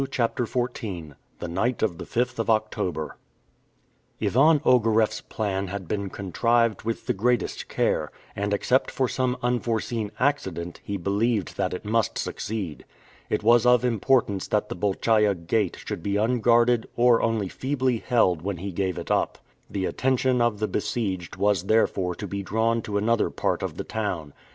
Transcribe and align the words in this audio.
CHAPTER 0.09 0.45
XIV 0.45 1.13
THE 1.37 1.47
NIGHT 1.47 1.83
OF 1.83 1.99
THE 1.99 2.07
FIFTH 2.07 2.39
OF 2.39 2.49
OCTOBER 2.49 3.17
IVAN 4.19 4.59
OGAREFF'S 4.65 5.21
plan 5.29 5.67
had 5.67 5.87
been 5.87 6.09
contrived 6.09 6.81
with 6.81 7.05
the 7.05 7.13
greatest 7.13 7.67
care, 7.69 8.09
and 8.35 8.51
except 8.51 8.89
for 8.89 9.07
some 9.07 9.37
unforeseen 9.43 10.11
accident 10.19 10.81
he 10.83 10.97
believed 10.97 11.55
that 11.55 11.71
it 11.75 11.85
must 11.85 12.17
succeed. 12.17 12.83
It 13.29 13.43
was 13.43 13.63
of 13.67 13.85
importance 13.85 14.47
that 14.47 14.69
the 14.69 14.75
Bolchaia 14.75 15.35
Gate 15.35 15.77
should 15.85 16.01
be 16.01 16.17
unguarded 16.17 16.87
or 16.95 17.21
only 17.21 17.47
feebly 17.47 17.99
held 17.99 18.41
when 18.41 18.57
he 18.57 18.71
gave 18.71 18.97
it 18.97 19.11
up. 19.11 19.37
The 19.69 19.85
attention 19.85 20.41
of 20.41 20.57
the 20.57 20.67
besieged 20.67 21.35
was 21.35 21.65
therefore 21.65 22.15
to 22.15 22.25
be 22.25 22.41
drawn 22.41 22.81
to 22.81 22.97
another 22.97 23.29
part 23.29 23.61
of 23.61 23.77
the 23.77 23.83
town. 23.83 24.33